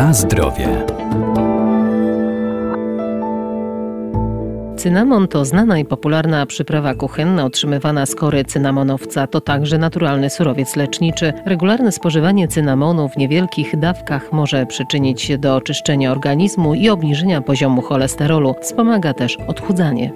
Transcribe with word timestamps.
Na 0.00 0.12
zdrowie. 0.12 0.68
Cynamon 4.76 5.28
to 5.28 5.44
znana 5.44 5.78
i 5.78 5.84
popularna 5.84 6.46
przyprawa 6.46 6.94
kuchenna 6.94 7.44
otrzymywana 7.44 8.06
z 8.06 8.14
kory 8.14 8.44
cynamonowca. 8.44 9.26
To 9.26 9.40
także 9.40 9.78
naturalny 9.78 10.30
surowiec 10.30 10.76
leczniczy. 10.76 11.32
Regularne 11.44 11.92
spożywanie 11.92 12.48
cynamonu 12.48 13.08
w 13.08 13.16
niewielkich 13.16 13.78
dawkach 13.78 14.32
może 14.32 14.66
przyczynić 14.66 15.22
się 15.22 15.38
do 15.38 15.56
oczyszczenia 15.56 16.12
organizmu 16.12 16.74
i 16.74 16.88
obniżenia 16.88 17.40
poziomu 17.40 17.82
cholesterolu. 17.82 18.54
Wspomaga 18.60 19.14
też 19.14 19.36
odchudzanie. 19.46 20.12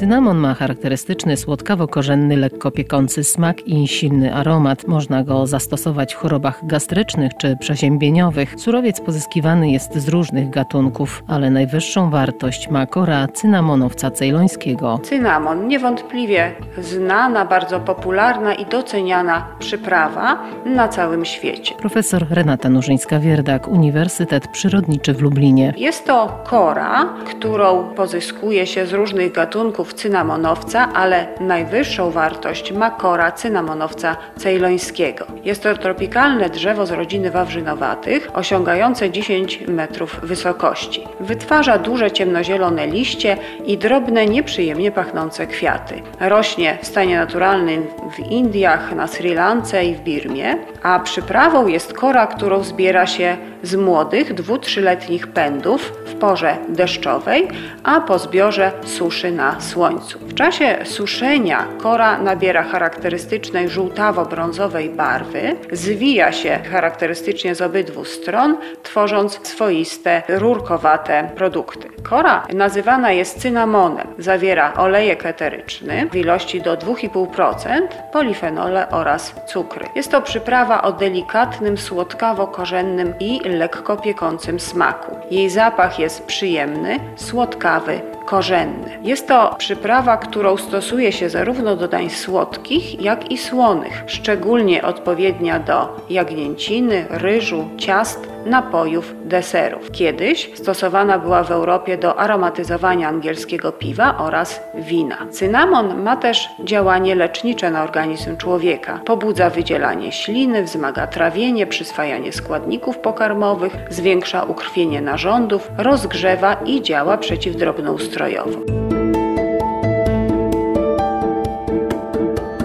Cynamon 0.00 0.38
ma 0.38 0.54
charakterystyczny 0.54 1.36
słodkawo-korzenny, 1.36 2.36
lekko 2.36 2.70
piekący 2.70 3.24
smak 3.24 3.66
i 3.66 3.88
silny 3.88 4.34
aromat. 4.34 4.88
Można 4.88 5.24
go 5.24 5.46
zastosować 5.46 6.14
w 6.14 6.16
chorobach 6.16 6.66
gastrycznych 6.66 7.32
czy 7.40 7.56
przeziębieniowych. 7.56 8.54
Surowiec 8.56 9.00
pozyskiwany 9.00 9.70
jest 9.70 9.94
z 9.94 10.08
różnych 10.08 10.50
gatunków, 10.50 11.22
ale 11.28 11.50
najwyższą 11.50 12.10
wartość 12.10 12.70
ma 12.70 12.86
kora 12.86 13.28
cynamonowca 13.28 14.10
cejlońskiego. 14.10 15.00
Cynamon 15.02 15.68
niewątpliwie 15.68 16.52
znana, 16.78 17.44
bardzo 17.44 17.80
popularna 17.80 18.54
i 18.54 18.66
doceniana 18.66 19.46
przyprawa 19.58 20.42
na 20.66 20.88
całym 20.88 21.24
świecie. 21.24 21.74
Profesor 21.74 22.26
Renata 22.30 22.68
Nurzyńska-Wierdak, 22.68 23.68
Uniwersytet 23.68 24.48
Przyrodniczy 24.48 25.14
w 25.14 25.20
Lublinie. 25.20 25.74
Jest 25.76 26.06
to 26.06 26.42
kora, 26.46 27.08
którą 27.30 27.94
pozyskuje 27.94 28.66
się 28.66 28.86
z 28.86 28.92
różnych 28.92 29.32
gatunków 29.32 29.89
cynamonowca, 29.94 30.88
ale 30.94 31.26
najwyższą 31.40 32.10
wartość 32.10 32.72
ma 32.72 32.90
kora 32.90 33.32
cynamonowca 33.32 34.16
cejlońskiego. 34.36 35.26
Jest 35.44 35.62
to 35.62 35.74
tropikalne 35.74 36.50
drzewo 36.50 36.86
z 36.86 36.90
rodziny 36.90 37.30
wawrzynowatych, 37.30 38.28
osiągające 38.34 39.10
10 39.10 39.60
metrów 39.68 40.20
wysokości. 40.22 41.04
Wytwarza 41.20 41.78
duże 41.78 42.10
ciemnozielone 42.10 42.86
liście 42.86 43.36
i 43.64 43.78
drobne, 43.78 44.26
nieprzyjemnie 44.26 44.92
pachnące 44.92 45.46
kwiaty. 45.46 46.02
Rośnie 46.20 46.78
w 46.82 46.86
stanie 46.86 47.16
naturalnym 47.16 47.86
w 48.16 48.18
Indiach, 48.18 48.94
na 48.94 49.06
Sri 49.06 49.34
Lance 49.34 49.84
i 49.84 49.94
w 49.94 50.00
Birmie, 50.00 50.56
a 50.82 51.00
przyprawą 51.00 51.66
jest 51.66 51.92
kora, 51.92 52.26
którą 52.26 52.62
zbiera 52.62 53.06
się 53.06 53.36
z 53.62 53.74
młodych, 53.74 54.34
dwu-trzyletnich 54.34 55.26
pędów 55.26 55.92
w 56.06 56.14
porze 56.14 56.56
deszczowej, 56.68 57.48
a 57.82 58.00
po 58.00 58.18
zbiorze 58.18 58.72
suszy 58.84 59.32
na 59.32 59.60
słońcu. 59.60 59.79
W 60.20 60.34
czasie 60.34 60.78
suszenia 60.84 61.66
kora 61.82 62.18
nabiera 62.18 62.62
charakterystycznej 62.62 63.68
żółtawo-brązowej 63.68 64.90
barwy, 64.90 65.56
zwija 65.72 66.32
się 66.32 66.58
charakterystycznie 66.70 67.54
z 67.54 67.60
obydwu 67.60 68.04
stron, 68.04 68.56
tworząc 68.82 69.48
swoiste, 69.48 70.22
rurkowate 70.28 71.30
produkty. 71.36 71.88
Kora 72.02 72.46
nazywana 72.54 73.12
jest 73.12 73.40
cynamonem. 73.40 74.06
Zawiera 74.18 74.74
olejek 74.74 75.26
eteryczny 75.26 76.08
w 76.12 76.16
ilości 76.16 76.60
do 76.60 76.76
2,5%, 76.76 77.80
polifenole 78.12 78.90
oraz 78.90 79.34
cukry. 79.48 79.86
Jest 79.94 80.10
to 80.10 80.22
przyprawa 80.22 80.82
o 80.82 80.92
delikatnym, 80.92 81.76
słodkawo-korzennym 81.76 83.14
i 83.20 83.40
lekko 83.48 83.96
piekącym 83.96 84.60
smaku. 84.60 85.16
Jej 85.30 85.50
zapach 85.50 85.98
jest 85.98 86.24
przyjemny, 86.24 86.98
słodkawy, 87.16 88.00
korzenny. 88.30 88.98
Jest 89.02 89.28
to 89.28 89.54
przyprawa, 89.58 90.16
którą 90.16 90.56
stosuje 90.56 91.12
się 91.12 91.30
zarówno 91.30 91.76
do 91.76 91.88
dań 91.88 92.10
słodkich, 92.10 93.02
jak 93.02 93.30
i 93.30 93.38
słonych, 93.38 94.04
szczególnie 94.06 94.82
odpowiednia 94.82 95.58
do 95.58 95.96
jagnięciny, 96.10 97.06
ryżu, 97.10 97.68
ciast, 97.76 98.28
napojów, 98.46 99.14
deserów. 99.24 99.90
Kiedyś 99.90 100.50
stosowana 100.54 101.18
była 101.18 101.44
w 101.44 101.50
Europie 101.50 101.98
do 101.98 102.16
aromatyzowania 102.18 103.08
angielskiego 103.08 103.72
piwa 103.72 104.18
oraz 104.18 104.60
wina. 104.74 105.16
Cynamon 105.30 106.02
ma 106.02 106.16
też 106.16 106.48
działanie 106.64 107.14
lecznicze 107.14 107.70
na 107.70 107.82
organizm 107.82 108.36
człowieka. 108.36 109.00
Pobudza 109.04 109.50
wydzielanie 109.50 110.12
śliny, 110.12 110.62
wzmaga 110.62 111.06
trawienie, 111.06 111.66
przyswajanie 111.66 112.32
składników 112.32 112.98
pokarmowych, 112.98 113.76
zwiększa 113.90 114.42
ukrwienie 114.42 115.00
narządów, 115.00 115.70
rozgrzewa 115.78 116.54
i 116.54 116.82
działa 116.82 117.18
przeciwdrobnoustrojowo. 117.18 118.60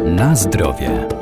Na 0.05 0.35
zdrowie. 0.35 1.14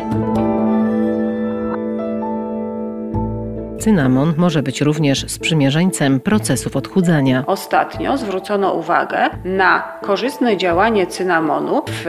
Cynamon 3.84 4.34
może 4.38 4.64
być 4.64 4.82
również 4.82 5.26
sprzymierzeńcem 5.32 6.20
procesów 6.20 6.76
odchudzania. 6.76 7.44
Ostatnio 7.48 8.18
zwrócono 8.18 8.74
uwagę 8.74 9.30
na 9.46 9.84
korzystne 10.02 10.58
działanie 10.58 11.08
cynamonu 11.08 11.82
w 11.88 12.06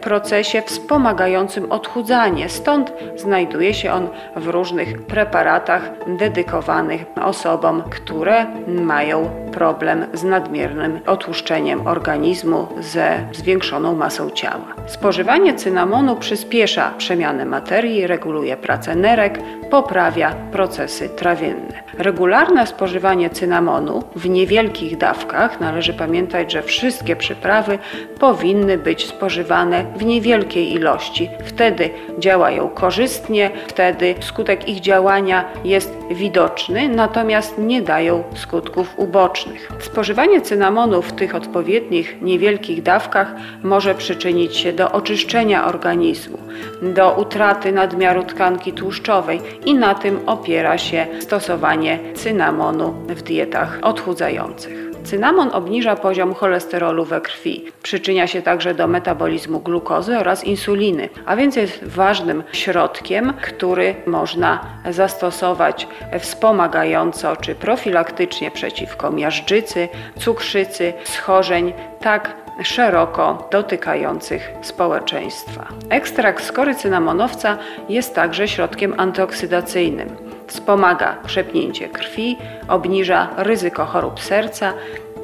procesie 0.00 0.62
wspomagającym 0.62 1.72
odchudzanie. 1.72 2.48
Stąd 2.48 2.92
znajduje 3.16 3.74
się 3.74 3.92
on 3.92 4.08
w 4.36 4.46
różnych 4.46 5.02
preparatach 5.02 5.90
dedykowanych 6.18 7.04
osobom, 7.22 7.82
które 7.90 8.46
mają 8.66 9.30
problem 9.52 10.04
z 10.12 10.24
nadmiernym 10.24 11.00
otłuszczeniem 11.06 11.86
organizmu 11.86 12.66
ze 12.80 13.26
zwiększoną 13.32 13.94
masą 13.96 14.30
ciała. 14.30 14.74
Spożywanie 14.86 15.54
cynamonu 15.54 16.16
przyspiesza 16.16 16.90
przemianę 16.98 17.44
materii, 17.44 18.06
reguluje 18.06 18.56
pracę 18.56 18.94
nerek, 18.94 19.40
poprawia 19.70 20.34
procesy 20.52 21.08
trawienne. 21.08 21.82
Regularne 21.98 22.66
spożywanie 22.66 23.30
cynamonu 23.30 24.02
w 24.16 24.28
niewielkich 24.28 24.96
dawkach, 24.96 25.60
należy 25.60 25.94
pamiętać, 25.94 26.52
że 26.52 26.62
wszystkie 26.62 27.16
przyprawy 27.16 27.78
powinny 28.20 28.78
być 28.78 29.06
spożywane 29.06 29.84
w 29.96 30.04
niewielkiej 30.04 30.72
ilości. 30.72 31.30
Wtedy 31.44 31.90
działają 32.18 32.68
korzystnie, 32.68 33.50
wtedy 33.66 34.14
skutek 34.20 34.68
ich 34.68 34.80
działania 34.80 35.44
jest 35.64 35.94
widoczny, 36.10 36.88
natomiast 36.88 37.58
nie 37.58 37.82
dają 37.82 38.24
skutków 38.34 38.98
ubocznych. 38.98 39.72
Spożywanie 39.80 40.40
cynamonu 40.40 41.02
w 41.02 41.12
tych 41.12 41.34
odpowiednich 41.34 42.22
niewielkich 42.22 42.82
dawkach 42.82 43.34
może 43.62 43.94
przyczynić 43.94 44.56
się 44.56 44.72
do 44.72 44.92
oczyszczenia 44.92 45.66
organizmu, 45.66 46.38
do 46.82 47.12
utraty 47.12 47.72
nadmiaru 47.72 48.22
tkanki 48.24 48.72
tłuszczowej 48.72 49.40
i 49.64 49.74
na 49.74 49.94
tym 49.94 50.20
opiera 50.26 50.78
się 50.78 51.06
stosowanie 51.20 51.98
cynamonu 52.14 52.94
w 53.08 53.22
dietach 53.22 53.78
odchudzających. 53.82 54.88
Cynamon 55.04 55.50
obniża 55.52 55.96
poziom 55.96 56.34
cholesterolu 56.34 57.04
we 57.04 57.20
krwi, 57.20 57.64
przyczynia 57.82 58.26
się 58.26 58.42
także 58.42 58.74
do 58.74 58.88
metabolizmu 58.88 59.60
glukozy 59.60 60.18
oraz 60.18 60.44
insuliny, 60.44 61.08
a 61.26 61.36
więc 61.36 61.56
jest 61.56 61.84
ważnym 61.84 62.42
środkiem, 62.52 63.32
który 63.42 63.94
można 64.06 64.60
zastosować 64.90 65.88
wspomagająco 66.18 67.36
czy 67.36 67.54
profilaktycznie 67.54 68.50
przeciwko 68.50 69.10
miażdżycy, 69.10 69.88
cukrzycy, 70.18 70.92
schorzeń, 71.04 71.72
tak 72.00 72.47
szeroko 72.62 73.48
dotykających 73.50 74.50
społeczeństwa. 74.62 75.66
Ekstrakt 75.90 76.44
skory 76.44 76.74
cynamonowca 76.74 77.58
jest 77.88 78.14
także 78.14 78.48
środkiem 78.48 78.94
antyoksydacyjnym. 78.96 80.08
Wspomaga 80.46 81.16
krzepnięcie 81.26 81.88
krwi, 81.88 82.38
obniża 82.68 83.28
ryzyko 83.36 83.84
chorób 83.84 84.20
serca 84.20 84.72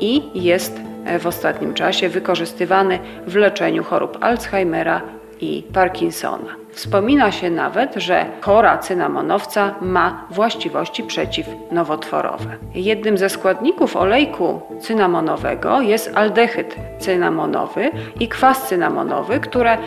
i 0.01 0.23
jest 0.35 0.81
w 1.21 1.27
ostatnim 1.27 1.75
czasie 1.75 2.09
wykorzystywany 2.09 2.99
w 3.27 3.37
leczeniu 3.37 3.85
chorób 3.85 4.19
Alzheimera 4.21 5.01
i 5.41 5.63
Parkinsona. 5.75 6.64
Wspomina 6.75 7.33
się 7.33 7.51
nawet, 7.51 7.95
że 7.95 8.27
kora 8.41 8.79
cynamonowca 8.79 9.75
ma 9.81 10.27
właściwości 10.31 11.03
przeciwnowotworowe. 11.03 12.57
Jednym 12.75 13.19
ze 13.19 13.29
składników 13.29 13.97
olejku 13.97 14.61
cynamonowego 14.81 15.81
jest 15.81 16.11
aldehyd 16.15 16.77
cynamonowy 16.99 17.91
i 18.21 18.29
kwas 18.29 18.69
cynamonowy, 18.69 19.41
które 19.41 19.79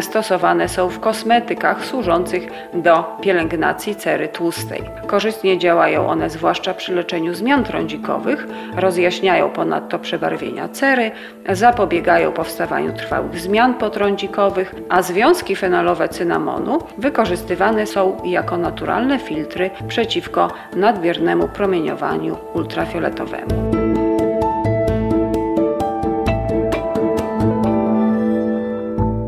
stosowane 0.00 0.68
są 0.68 0.88
w 0.88 1.00
kosmetykach 1.00 1.84
służących 1.84 2.48
do 2.74 3.16
pielęgnacji 3.20 3.96
cery 3.96 4.28
tłustej. 4.28 4.82
Korzystnie 5.06 5.58
działają 5.58 6.08
one 6.08 6.30
zwłaszcza 6.30 6.74
przy 6.74 6.94
leczeniu 6.94 7.34
zmian 7.34 7.64
trądzikowych, 7.64 8.46
rozjaśniają 8.76 9.50
ponadto 9.50 9.98
przebarwienia 9.98 10.68
cery, 10.68 11.10
zapobiegają 11.48 12.32
powstawaniu 12.32 12.92
trwałych 12.92 13.40
zmian 13.40 13.74
potrądzikowych, 13.74 14.74
a 14.88 15.02
związki 15.02 15.56
fenolowe 15.56 16.08
cynamonowe 16.08 16.35
cynamonu 16.36 16.78
wykorzystywane 16.98 17.86
są 17.86 18.16
jako 18.24 18.56
naturalne 18.56 19.18
filtry 19.18 19.70
przeciwko 19.88 20.50
nadmiernemu 20.76 21.48
promieniowaniu 21.48 22.36
ultrafioletowemu. 22.54 23.46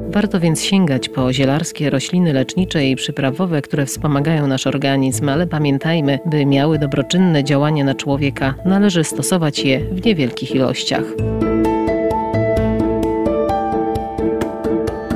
Warto 0.09 0.41
więc 0.41 0.63
sięgać 0.63 1.09
po 1.09 1.33
zielarskie 1.33 1.91
rośliny 1.91 2.33
lecznicze 2.33 2.85
i 2.87 2.97
przyprawowe, 2.97 3.63
które 3.63 3.87
wspomagają 3.87 4.47
nasz 4.47 4.67
organizm, 4.67 5.29
ale 5.29 5.47
pamiętajmy, 5.47 6.19
by 6.27 6.47
miały 6.47 6.79
dobroczynne 6.79 7.45
działanie 7.45 7.85
na 7.85 7.95
człowieka, 7.95 8.55
należy 8.65 9.05
stosować 9.05 9.59
je 9.59 9.81
w 9.81 10.05
niewielkich 10.05 10.55
ilościach. 10.55 11.05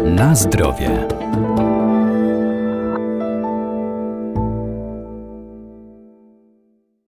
Na 0.05 0.35
zdrowie. 0.35 0.91